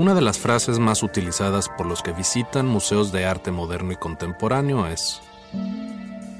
[0.00, 3.96] Una de las frases más utilizadas por los que visitan museos de arte moderno y
[3.96, 5.20] contemporáneo es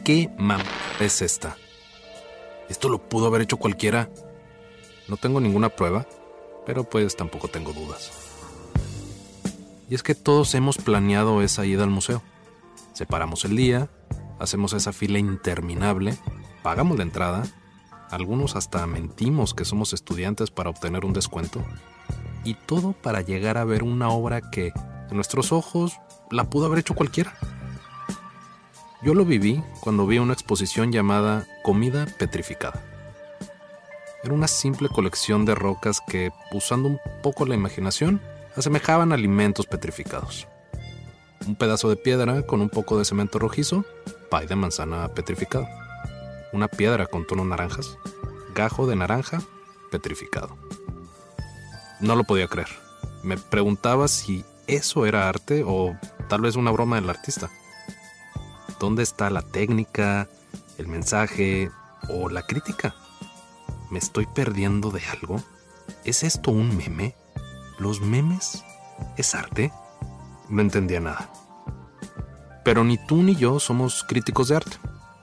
[0.03, 0.63] ¿Qué mam
[0.99, 1.59] es esta?
[2.71, 4.09] Esto lo pudo haber hecho cualquiera.
[5.09, 6.07] No tengo ninguna prueba,
[6.65, 8.11] pero pues tampoco tengo dudas.
[9.91, 12.23] Y es que todos hemos planeado esa ida al museo.
[12.95, 13.91] Separamos el día,
[14.39, 16.17] hacemos esa fila interminable,
[16.63, 17.43] pagamos la entrada,
[18.11, 21.63] algunos hasta mentimos que somos estudiantes para obtener un descuento
[22.45, 24.73] y todo para llegar a ver una obra que,
[25.11, 25.99] en nuestros ojos,
[26.31, 27.35] la pudo haber hecho cualquiera.
[29.03, 32.83] Yo lo viví cuando vi una exposición llamada Comida Petrificada.
[34.23, 38.21] Era una simple colección de rocas que, usando un poco la imaginación,
[38.55, 40.47] asemejaban alimentos petrificados.
[41.47, 43.87] Un pedazo de piedra con un poco de cemento rojizo,
[44.31, 45.67] pay de manzana petrificado.
[46.53, 47.97] Una piedra con tonos naranjas,
[48.55, 49.41] gajo de naranja
[49.91, 50.57] petrificado.
[52.01, 52.69] No lo podía creer.
[53.23, 55.97] Me preguntaba si eso era arte o
[56.29, 57.51] tal vez una broma del artista.
[58.79, 60.27] ¿Dónde está la técnica,
[60.79, 61.71] el mensaje
[62.09, 62.95] o la crítica?
[63.91, 65.43] ¿Me estoy perdiendo de algo?
[66.05, 67.15] ¿Es esto un meme?
[67.79, 68.65] ¿Los memes
[69.19, 69.71] es arte?
[70.49, 71.31] No entendía nada.
[72.65, 74.79] Pero ni tú ni yo somos críticos de arte,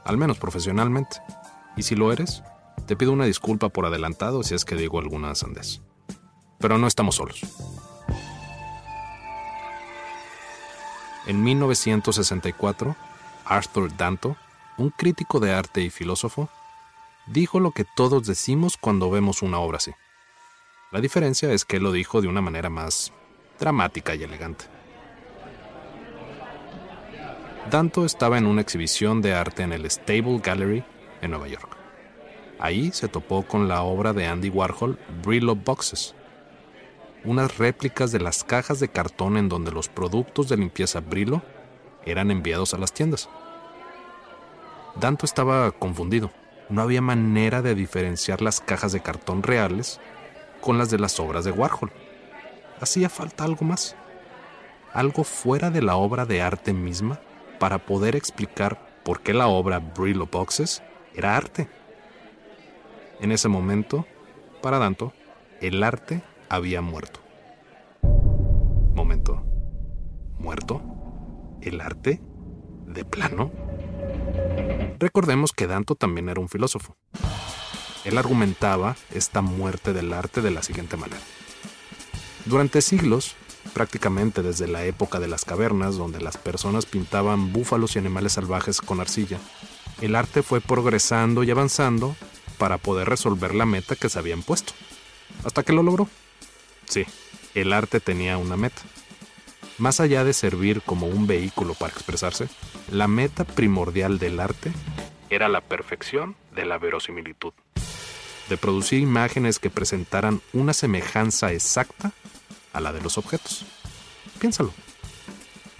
[0.06, 1.18] al menos profesionalmente.
[1.76, 2.44] Y si lo eres,
[2.86, 5.82] te pido una disculpa por adelantado si es que digo alguna sandez
[6.60, 7.42] pero no estamos solos.
[11.26, 12.96] En 1964,
[13.46, 14.38] Arthur Danto,
[14.78, 16.50] un crítico de arte y filósofo,
[17.26, 19.92] dijo lo que todos decimos cuando vemos una obra así.
[20.92, 23.12] La diferencia es que lo dijo de una manera más
[23.60, 24.66] dramática y elegante.
[27.70, 30.86] Danto estaba en una exhibición de arte en el Stable Gallery
[31.22, 31.76] en Nueva York.
[32.60, 36.16] Ahí se topó con la obra de Andy Warhol, Brillo Boxes,
[37.24, 41.42] unas réplicas de las cajas de cartón en donde los productos de limpieza Brillo
[42.06, 43.30] eran enviados a las tiendas.
[44.96, 46.32] Danto estaba confundido.
[46.70, 50.00] No había manera de diferenciar las cajas de cartón reales
[50.62, 51.92] con las de las obras de Warhol.
[52.82, 53.96] Hacía falta algo más.
[54.94, 57.20] Algo fuera de la obra de arte misma
[57.60, 60.82] para poder explicar por qué la obra Brillo Boxes
[61.14, 61.68] era arte.
[63.20, 64.06] En ese momento,
[64.62, 65.14] para Danto,
[65.62, 67.20] el arte había muerto.
[68.94, 69.44] Momento.
[70.40, 70.82] ¿Muerto?
[71.62, 72.22] ¿El arte?
[72.86, 73.52] ¿De plano?
[75.00, 76.96] Recordemos que Danto también era un filósofo.
[78.06, 81.22] Él argumentaba esta muerte del arte de la siguiente manera.
[82.46, 83.36] Durante siglos,
[83.74, 88.80] prácticamente desde la época de las cavernas, donde las personas pintaban búfalos y animales salvajes
[88.80, 89.40] con arcilla,
[90.02, 92.16] el arte fue progresando y avanzando
[92.58, 94.74] para poder resolver la meta que se habían puesto,
[95.44, 96.08] hasta que lo logró.
[96.88, 97.06] Sí,
[97.54, 98.82] el arte tenía una meta.
[99.78, 102.50] Más allá de servir como un vehículo para expresarse,
[102.92, 104.72] la meta primordial del arte
[105.30, 107.54] era la perfección de la verosimilitud,
[108.50, 112.12] de producir imágenes que presentaran una semejanza exacta
[112.74, 113.66] a la de los objetos.
[114.40, 114.74] Piénsalo.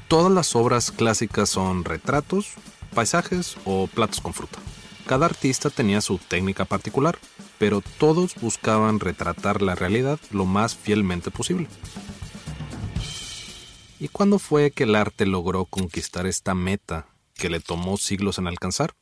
[0.08, 2.54] Todas las obras clásicas son retratos,
[2.94, 4.60] paisajes o platos con fruta.
[5.06, 7.18] Cada artista tenía su técnica particular,
[7.58, 11.68] pero todos buscaban retratar la realidad lo más fielmente posible.
[14.00, 18.48] ¿Y cuándo fue que el arte logró conquistar esta meta que le tomó siglos en
[18.48, 18.94] alcanzar?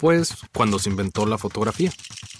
[0.00, 1.92] Pues cuando se inventó la fotografía.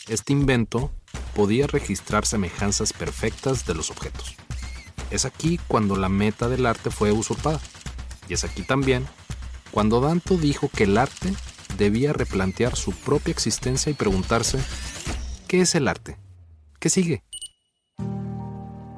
[0.08, 0.90] Este invento
[1.34, 4.36] podía registrar semejanzas perfectas de los objetos.
[5.10, 7.60] Es aquí cuando la meta del arte fue usurpada.
[8.28, 9.06] Y es aquí también
[9.70, 11.34] cuando Danto dijo que el arte
[11.76, 14.58] debía replantear su propia existencia y preguntarse,
[15.48, 16.18] ¿qué es el arte?
[16.78, 17.22] ¿Qué sigue?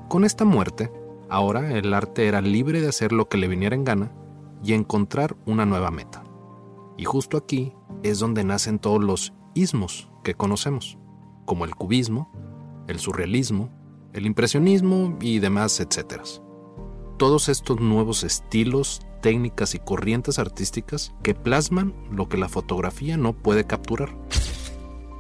[0.08, 0.90] Con esta muerte,
[1.28, 4.12] Ahora el arte era libre de hacer lo que le viniera en gana
[4.62, 6.22] y encontrar una nueva meta.
[6.96, 10.98] Y justo aquí es donde nacen todos los ismos que conocemos,
[11.44, 12.30] como el cubismo,
[12.86, 13.70] el surrealismo,
[14.12, 16.22] el impresionismo y demás, etcétera.
[17.18, 23.32] Todos estos nuevos estilos, técnicas y corrientes artísticas que plasman lo que la fotografía no
[23.32, 24.16] puede capturar.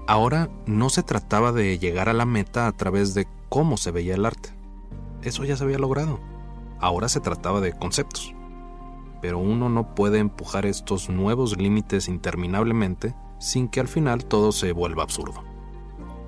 [0.06, 4.14] Ahora no se trataba de llegar a la meta a través de cómo se veía
[4.14, 4.50] el arte.
[5.22, 6.20] Eso ya se había logrado.
[6.78, 8.32] Ahora se trataba de conceptos.
[9.20, 14.72] Pero uno no puede empujar estos nuevos límites interminablemente sin que al final todo se
[14.72, 15.42] vuelva absurdo.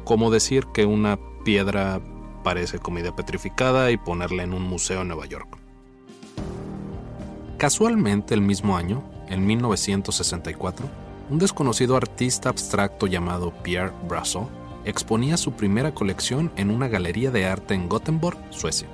[0.04, 2.00] Como decir que una piedra
[2.42, 5.67] parece comida petrificada y ponerla en un museo en Nueva York.
[7.58, 10.86] Casualmente el mismo año, en 1964,
[11.28, 14.48] un desconocido artista abstracto llamado Pierre Brassot
[14.84, 18.86] exponía su primera colección en una galería de arte en Gothenburg, Suecia.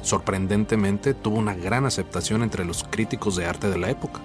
[0.00, 4.20] Sorprendentemente tuvo una gran aceptación entre los críticos de arte de la época.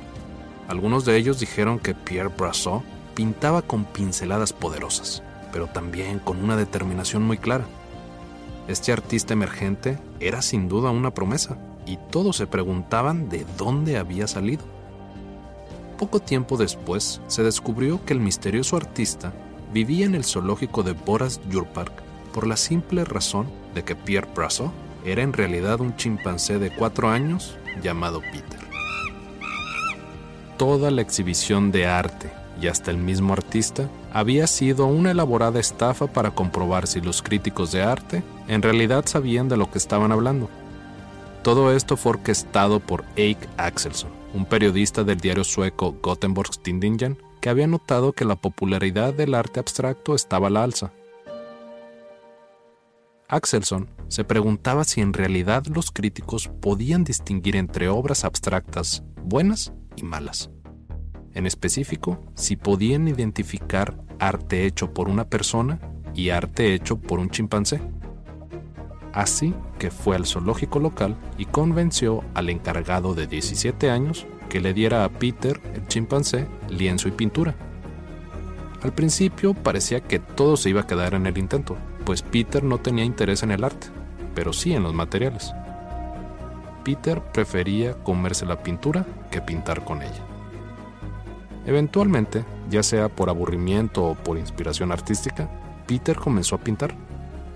[0.69, 2.81] Algunos de ellos dijeron que Pierre Brassot
[3.13, 5.21] pintaba con pinceladas poderosas,
[5.51, 7.65] pero también con una determinación muy clara.
[8.69, 11.57] Este artista emergente era sin duda una promesa,
[11.89, 14.61] y todos se preguntaban de dónde había salido.
[15.97, 19.33] Poco tiempo después se descubrió que el misterioso artista
[19.73, 21.91] vivía en el zoológico de Boras Jurpark
[22.31, 24.71] por la simple razón de que Pierre Brassot
[25.03, 28.59] era en realidad un chimpancé de cuatro años llamado Peter.
[30.57, 32.31] Toda la exhibición de arte
[32.61, 37.71] y hasta el mismo artista había sido una elaborada estafa para comprobar si los críticos
[37.71, 40.49] de arte en realidad sabían de lo que estaban hablando.
[41.43, 47.49] Todo esto fue orquestado por Eik Axelsson, un periodista del diario sueco Gothenburgs Tidningen, que
[47.49, 50.91] había notado que la popularidad del arte abstracto estaba a la alza.
[53.29, 60.03] Axelson se preguntaba si en realidad los críticos podían distinguir entre obras abstractas buenas y
[60.03, 60.49] malas.
[61.33, 65.79] En específico, si podían identificar arte hecho por una persona
[66.15, 67.79] y arte hecho por un chimpancé.
[69.13, 74.73] Así que fue al zoológico local y convenció al encargado de 17 años que le
[74.73, 77.55] diera a Peter, el chimpancé, lienzo y pintura.
[78.81, 82.77] Al principio parecía que todo se iba a quedar en el intento, pues Peter no
[82.77, 83.87] tenía interés en el arte,
[84.33, 85.53] pero sí en los materiales.
[86.83, 90.25] Peter prefería comerse la pintura que pintar con ella.
[91.65, 95.49] Eventualmente, ya sea por aburrimiento o por inspiración artística,
[95.85, 96.95] Peter comenzó a pintar.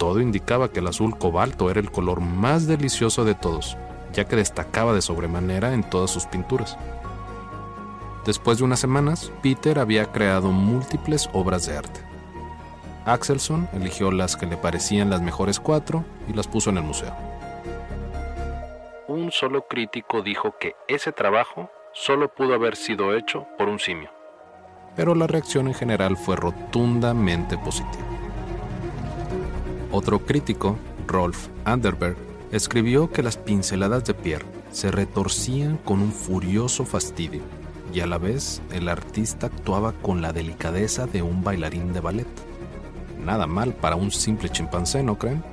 [0.04, 3.78] Todo indicaba que el azul cobalto era el color más delicioso de todos,
[4.12, 6.78] ya que destacaba de sobremanera en todas sus pinturas.
[8.26, 12.02] Después de unas semanas, Peter había creado múltiples obras de arte.
[13.06, 17.16] Axelson eligió las que le parecían las mejores cuatro y las puso en el museo.
[19.08, 24.10] Un solo crítico dijo que ese trabajo solo pudo haber sido hecho por un simio,
[24.98, 28.13] pero la reacción en general fue rotundamente positiva.
[29.94, 30.76] Otro crítico,
[31.06, 32.18] Rolf Anderberg,
[32.52, 37.44] escribió que las pinceladas de Pierre se retorcían con un furioso fastidio
[37.94, 42.28] y a la vez el artista actuaba con la delicadeza de un bailarín de ballet.
[43.24, 45.44] Nada mal para un simple chimpancé, ¿no creen?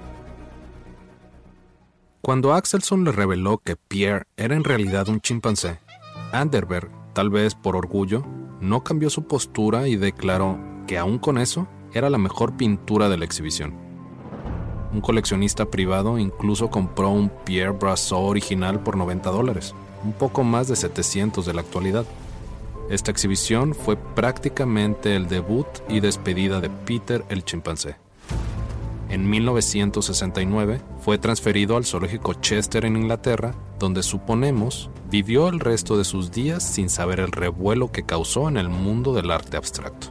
[2.23, 5.81] Cuando Axelson le reveló que Pierre era en realidad un chimpancé,
[6.33, 8.25] Anderberg, tal vez por orgullo,
[8.63, 13.19] no cambió su postura y declaró que aún con eso era la mejor pintura de
[13.19, 13.90] la exhibición.
[14.93, 20.69] Un coleccionista privado incluso compró un Pierre Brassot original por 90 dólares, un poco más
[20.69, 22.05] de 700 de la actualidad.
[22.89, 27.97] Esta exhibición fue prácticamente el debut y despedida de Peter el chimpancé.
[29.11, 36.05] En 1969 fue transferido al zoológico Chester en Inglaterra, donde suponemos vivió el resto de
[36.05, 40.09] sus días sin saber el revuelo que causó en el mundo del arte abstracto.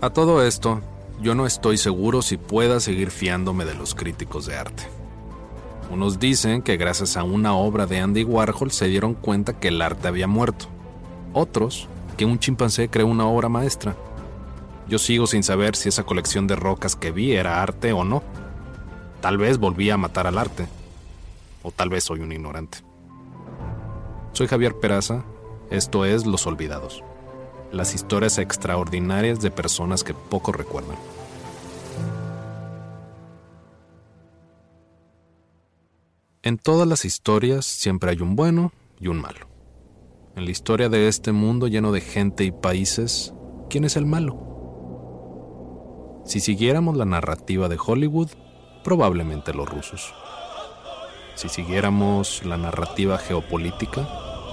[0.00, 0.80] A todo esto,
[1.20, 4.84] yo no estoy seguro si pueda seguir fiándome de los críticos de arte.
[5.90, 9.80] Unos dicen que gracias a una obra de Andy Warhol se dieron cuenta que el
[9.80, 10.66] arte había muerto.
[11.32, 13.94] Otros, que un chimpancé creó una obra maestra.
[14.88, 18.22] Yo sigo sin saber si esa colección de rocas que vi era arte o no.
[19.20, 20.66] Tal vez volví a matar al arte.
[21.62, 22.78] O tal vez soy un ignorante.
[24.32, 25.24] Soy Javier Peraza.
[25.70, 27.02] Esto es Los Olvidados
[27.74, 30.96] las historias extraordinarias de personas que poco recuerdan.
[36.42, 39.48] En todas las historias siempre hay un bueno y un malo.
[40.36, 43.32] En la historia de este mundo lleno de gente y países,
[43.70, 44.54] ¿quién es el malo?
[46.24, 48.30] Si siguiéramos la narrativa de Hollywood,
[48.82, 50.14] probablemente los rusos.
[51.34, 54.06] Si siguiéramos la narrativa geopolítica,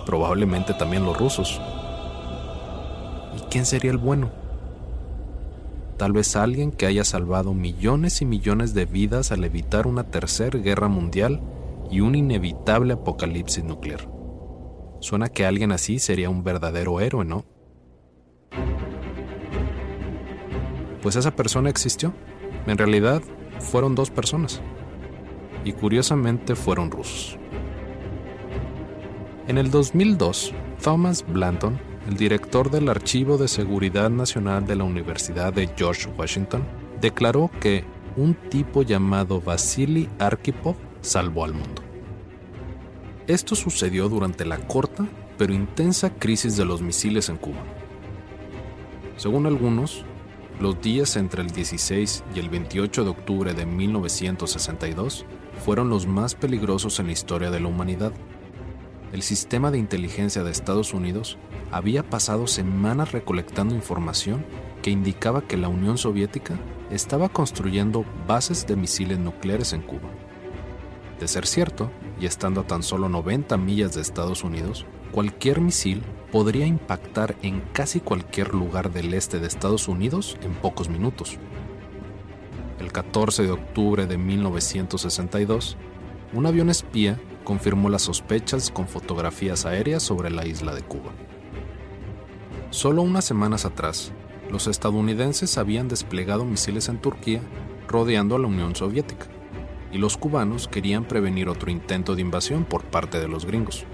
[0.05, 1.61] probablemente también los rusos.
[3.35, 4.31] ¿Y quién sería el bueno?
[5.97, 10.57] Tal vez alguien que haya salvado millones y millones de vidas al evitar una tercera
[10.57, 11.41] guerra mundial
[11.91, 14.09] y un inevitable apocalipsis nuclear.
[14.99, 17.45] Suena que alguien así sería un verdadero héroe, ¿no?
[21.01, 22.13] Pues esa persona existió.
[22.67, 23.21] En realidad
[23.59, 24.61] fueron dos personas.
[25.63, 27.37] Y curiosamente fueron rusos.
[29.47, 35.53] En el 2002, Thomas Blanton, el director del Archivo de Seguridad Nacional de la Universidad
[35.53, 36.63] de George Washington,
[36.99, 37.83] declaró que
[38.15, 41.81] un tipo llamado Vasily Arkhipov salvó al mundo.
[43.27, 45.07] Esto sucedió durante la corta
[45.41, 47.63] pero intensa crisis de los misiles en Cuba.
[49.17, 50.05] Según algunos,
[50.59, 55.25] los días entre el 16 y el 28 de octubre de 1962
[55.65, 58.13] fueron los más peligrosos en la historia de la humanidad.
[59.11, 61.37] El sistema de inteligencia de Estados Unidos
[61.69, 64.45] había pasado semanas recolectando información
[64.81, 66.57] que indicaba que la Unión Soviética
[66.89, 70.09] estaba construyendo bases de misiles nucleares en Cuba.
[71.19, 71.91] De ser cierto,
[72.21, 77.59] y estando a tan solo 90 millas de Estados Unidos, cualquier misil podría impactar en
[77.73, 81.37] casi cualquier lugar del este de Estados Unidos en pocos minutos.
[82.79, 85.75] El 14 de octubre de 1962,
[86.33, 91.11] un avión espía confirmó las sospechas con fotografías aéreas sobre la isla de Cuba.
[92.69, 94.13] Solo unas semanas atrás,
[94.49, 97.41] los estadounidenses habían desplegado misiles en Turquía
[97.87, 99.27] rodeando a la Unión Soviética,
[99.91, 103.85] y los cubanos querían prevenir otro intento de invasión por parte de los gringos.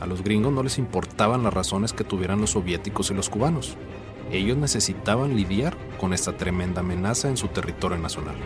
[0.00, 3.76] A los gringos no les importaban las razones que tuvieran los soviéticos y los cubanos.
[4.30, 8.36] Ellos necesitaban lidiar con esta tremenda amenaza en su territorio nacional.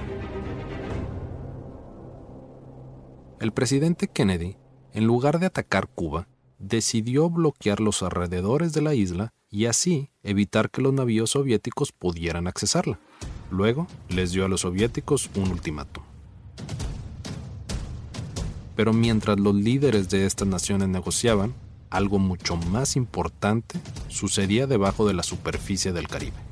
[3.42, 4.54] El presidente Kennedy,
[4.92, 6.28] en lugar de atacar Cuba,
[6.60, 12.46] decidió bloquear los alrededores de la isla y así evitar que los navíos soviéticos pudieran
[12.46, 13.00] accesarla.
[13.50, 16.04] Luego les dio a los soviéticos un ultimátum.
[18.76, 21.52] Pero mientras los líderes de estas naciones negociaban,
[21.90, 26.51] algo mucho más importante sucedía debajo de la superficie del Caribe.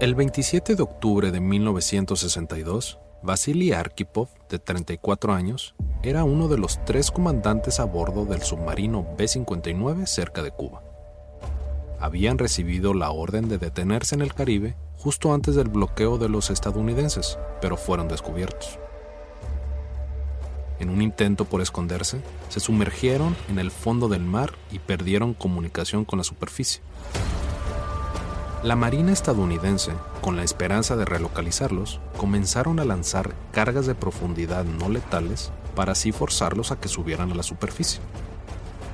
[0.00, 5.74] El 27 de octubre de 1962, Vasily Arkhipov, de 34 años,
[6.04, 10.84] era uno de los tres comandantes a bordo del submarino B-59 cerca de Cuba.
[11.98, 16.50] Habían recibido la orden de detenerse en el Caribe justo antes del bloqueo de los
[16.50, 18.78] estadounidenses, pero fueron descubiertos.
[20.78, 26.04] En un intento por esconderse, se sumergieron en el fondo del mar y perdieron comunicación
[26.04, 26.82] con la superficie.
[28.64, 34.88] La Marina estadounidense, con la esperanza de relocalizarlos, comenzaron a lanzar cargas de profundidad no
[34.88, 38.00] letales para así forzarlos a que subieran a la superficie.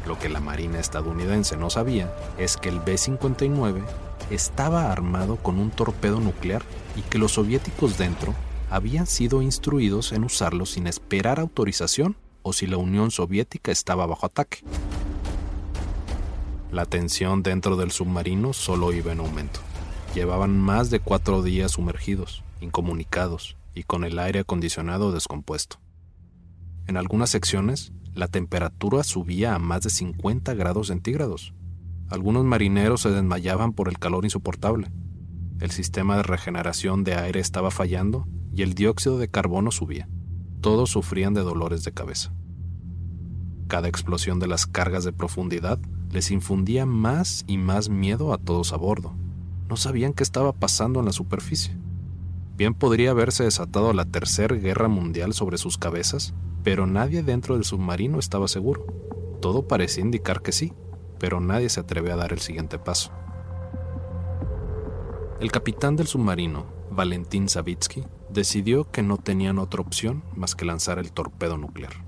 [0.06, 3.83] Lo que la Marina estadounidense no sabía es que el B-59
[4.30, 6.62] estaba armado con un torpedo nuclear
[6.94, 8.35] y que los soviéticos dentro
[8.68, 14.26] habían sido instruidos en usarlo sin esperar autorización o si la Unión Soviética estaba bajo
[14.26, 14.59] ataque.
[16.75, 19.61] La tensión dentro del submarino solo iba en aumento.
[20.12, 25.76] Llevaban más de cuatro días sumergidos, incomunicados y con el aire acondicionado descompuesto.
[26.88, 31.54] En algunas secciones, la temperatura subía a más de 50 grados centígrados.
[32.09, 34.90] Algunos marineros se desmayaban por el calor insoportable.
[35.61, 40.09] El sistema de regeneración de aire estaba fallando y el dióxido de carbono subía.
[40.61, 42.35] Todos sufrían de dolores de cabeza.
[43.69, 45.78] Cada explosión de las cargas de profundidad
[46.14, 49.12] les infundía más y más miedo a todos a bordo.
[49.68, 51.76] No sabían qué estaba pasando en la superficie.
[52.56, 56.33] Bien podría haberse desatado la Tercera Guerra Mundial sobre sus cabezas
[56.64, 58.87] pero nadie dentro del submarino estaba seguro.
[59.40, 60.73] Todo parecía indicar que sí,
[61.21, 63.12] pero nadie se atreve a dar el siguiente paso.
[65.40, 70.99] El capitán del submarino, Valentín Savitsky, decidió que no tenían otra opción más que lanzar
[70.99, 72.03] el torpedo nuclear.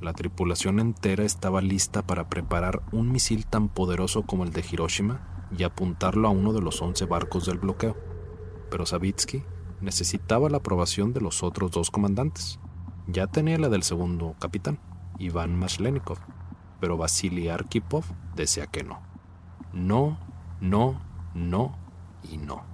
[0.00, 5.48] La tripulación entera estaba lista para preparar un misil tan poderoso como el de Hiroshima
[5.56, 7.96] y apuntarlo a uno de los 11 barcos del bloqueo.
[8.70, 9.44] Pero Savitsky
[9.80, 12.58] necesitaba la aprobación de los otros dos comandantes,
[13.06, 14.80] ya tenía la del segundo capitán,
[15.18, 16.18] Iván Mashlenikov,
[16.80, 19.00] pero Vasily Arkhipov decía que no.
[19.72, 20.18] No,
[20.60, 21.00] no,
[21.34, 21.78] no
[22.22, 22.64] y no.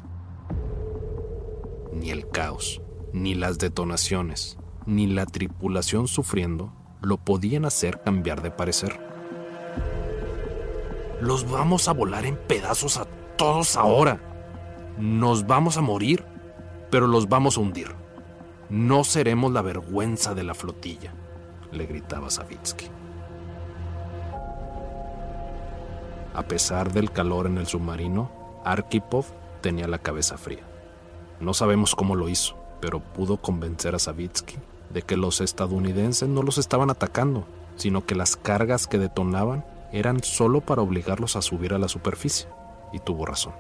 [1.92, 2.80] Ni el caos,
[3.12, 6.72] ni las detonaciones, ni la tripulación sufriendo
[7.02, 8.98] lo podían hacer cambiar de parecer.
[11.20, 14.20] Los vamos a volar en pedazos a todos ahora.
[14.98, 16.24] Nos vamos a morir,
[16.90, 17.94] pero los vamos a hundir,
[18.68, 21.12] No seremos la vergüenza de la flotilla,
[21.72, 22.86] le gritaba Savitsky.
[26.34, 28.30] A pesar del calor en el submarino,
[28.64, 29.24] Arkhipov
[29.60, 30.62] tenía la cabeza fría.
[31.40, 34.56] No sabemos cómo lo hizo, pero pudo convencer a Savitsky
[34.90, 40.22] de que los estadounidenses no los estaban atacando, sino que las cargas que detonaban eran
[40.22, 42.48] solo para obligarlos a subir a la superficie.
[42.92, 43.54] Y tuvo razón.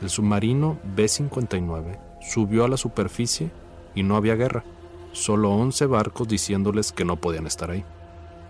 [0.00, 3.50] El submarino B-59 subió a la superficie
[3.94, 4.64] y no había guerra,
[5.12, 7.84] solo 11 barcos diciéndoles que no podían estar ahí.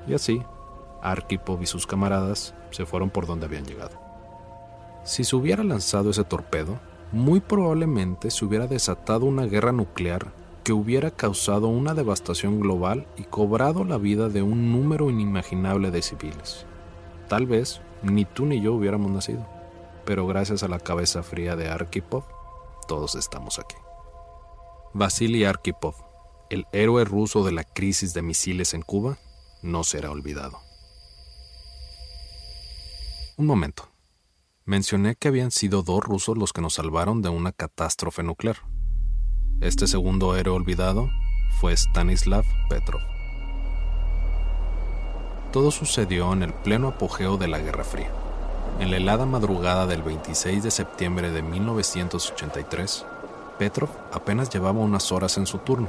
[0.07, 0.43] Y así,
[1.03, 3.99] Arkhipov y sus camaradas se fueron por donde habían llegado.
[5.03, 6.79] Si se hubiera lanzado ese torpedo,
[7.11, 13.25] muy probablemente se hubiera desatado una guerra nuclear que hubiera causado una devastación global y
[13.25, 16.67] cobrado la vida de un número inimaginable de civiles.
[17.29, 19.47] Tal vez ni tú ni yo hubiéramos nacido,
[20.05, 22.25] pero gracias a la cabeza fría de Arkhipov,
[22.89, 23.77] todos estamos aquí.
[24.93, 25.95] Vasily Arkhipov,
[26.51, 29.19] el héroe ruso de la crisis de misiles en Cuba,
[29.63, 30.59] no será olvidado.
[33.37, 33.89] Un momento.
[34.65, 38.59] Mencioné que habían sido dos rusos los que nos salvaron de una catástrofe nuclear.
[39.61, 41.11] Este segundo héroe olvidado
[41.61, 43.03] fue Stanislav Petrov.
[45.53, 48.11] Todo sucedió en el pleno apogeo de la Guerra Fría.
[48.79, 53.05] En la helada madrugada del 26 de septiembre de 1983,
[53.59, 55.89] Petrov apenas llevaba unas horas en su turno.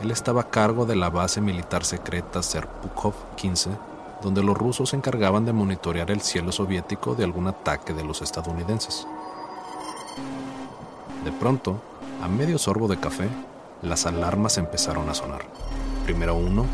[0.00, 3.70] Él estaba a cargo de la base militar secreta Serpukhov 15
[4.22, 8.22] donde los rusos se encargaban de monitorear el cielo soviético de algún ataque de los
[8.22, 9.06] estadounidenses.
[11.24, 11.80] De pronto,
[12.22, 13.28] a medio sorbo de café,
[13.82, 15.42] las alarmas empezaron a sonar.
[16.04, 16.66] Primero uno,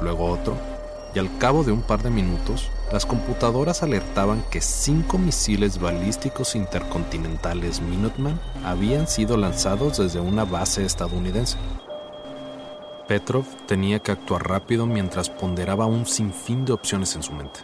[0.00, 0.56] luego otro,
[1.14, 6.54] y al cabo de un par de minutos, las computadoras alertaban que cinco misiles balísticos
[6.54, 11.56] intercontinentales Minuteman habían sido lanzados desde una base estadounidense.
[13.08, 17.60] Petrov tenía que actuar rápido mientras ponderaba un sinfín de opciones en su mente.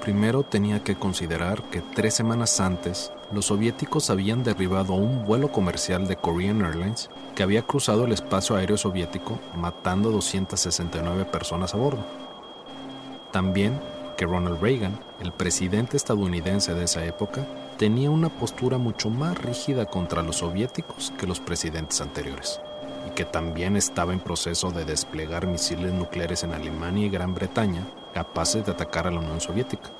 [0.00, 6.08] Primero tenía que considerar que tres semanas antes los soviéticos habían derribado un vuelo comercial
[6.08, 12.02] de Korean Airlines que había cruzado el espacio aéreo soviético matando 269 personas a bordo.
[13.30, 13.78] También
[14.16, 19.84] que Ronald Reagan, el presidente estadounidense de esa época, tenía una postura mucho más rígida
[19.84, 22.58] contra los soviéticos que los presidentes anteriores
[23.06, 27.86] y que también estaba en proceso de desplegar misiles nucleares en Alemania y Gran Bretaña
[28.12, 29.90] capaces de atacar a la Unión Soviética.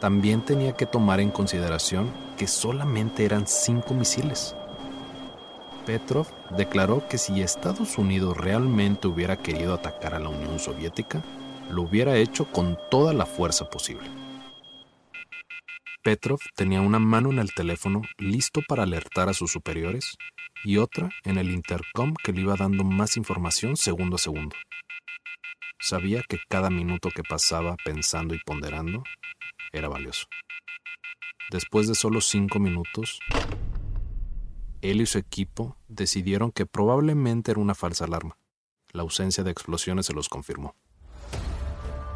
[0.00, 4.54] También tenía que tomar en consideración que solamente eran cinco misiles.
[5.86, 6.26] Petrov
[6.56, 11.22] declaró que si Estados Unidos realmente hubiera querido atacar a la Unión Soviética,
[11.70, 14.08] lo hubiera hecho con toda la fuerza posible.
[16.02, 20.16] Petrov tenía una mano en el teléfono listo para alertar a sus superiores
[20.64, 24.56] y otra en el intercom que le iba dando más información segundo a segundo.
[25.80, 29.04] Sabía que cada minuto que pasaba pensando y ponderando
[29.72, 30.26] era valioso.
[31.52, 33.20] Después de solo cinco minutos,
[34.82, 38.36] él y su equipo decidieron que probablemente era una falsa alarma.
[38.90, 40.74] La ausencia de explosiones se los confirmó.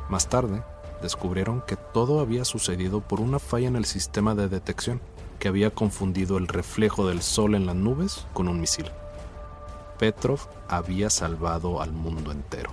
[0.09, 0.65] Más tarde,
[1.01, 5.01] descubrieron que todo había sucedido por una falla en el sistema de detección
[5.39, 8.87] que había confundido el reflejo del sol en las nubes con un misil.
[9.99, 12.71] Petrov había salvado al mundo entero.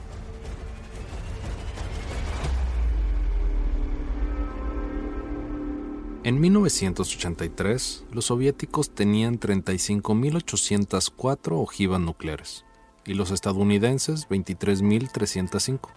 [6.21, 12.65] En 1983, los soviéticos tenían 35.804 ojivas nucleares
[13.05, 15.91] y los estadounidenses 23.305.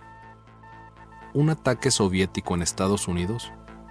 [1.34, 3.50] Un ataque soviético en Estados Unidos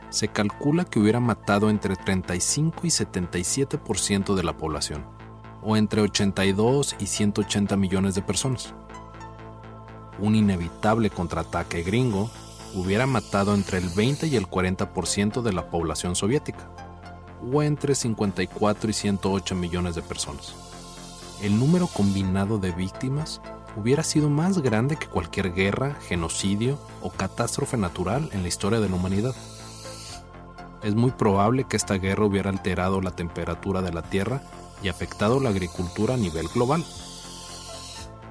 [0.09, 5.05] se calcula que hubiera matado entre 35 y 77% de la población,
[5.61, 8.73] o entre 82 y 180 millones de personas.
[10.17, 12.31] Un inevitable contraataque gringo
[12.73, 16.69] hubiera matado entre el 20 y el 40% de la población soviética,
[17.51, 20.53] o entre 54 y 108 millones de personas.
[21.41, 23.41] El número combinado de víctimas
[23.75, 28.89] hubiera sido más grande que cualquier guerra, genocidio o catástrofe natural en la historia de
[28.89, 29.33] la humanidad
[30.83, 34.41] es muy probable que esta guerra hubiera alterado la temperatura de la Tierra
[34.81, 36.83] y afectado la agricultura a nivel global.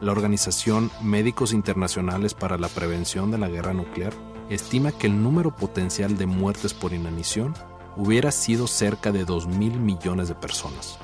[0.01, 4.13] La Organización Médicos Internacionales para la Prevención de la Guerra Nuclear
[4.51, 7.55] estima que el número potencial de muertes por inanición
[7.97, 10.99] hubiera sido cerca de 2 mil millones de personas.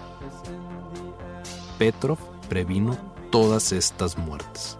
[1.79, 2.97] Petrov previno
[3.31, 4.79] todas estas muertes.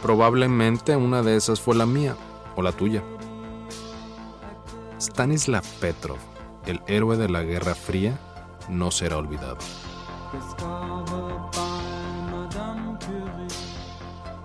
[0.00, 2.16] Probablemente una de esas fue la mía
[2.56, 3.02] o la tuya.
[5.00, 6.18] Stanislav Petrov,
[6.66, 8.18] el héroe de la Guerra Fría,
[8.68, 9.58] no será olvidado.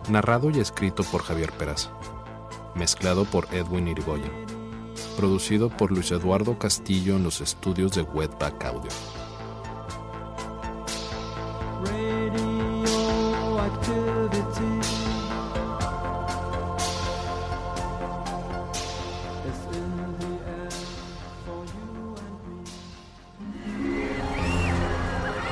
[0.09, 1.91] Narrado y escrito por Javier Peraza.
[2.77, 4.31] Mezclado por Edwin Irigoyen.
[5.17, 8.91] Producido por Luis Eduardo Castillo en los estudios de Wetback Audio.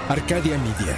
[0.08, 0.98] Arcadia Media.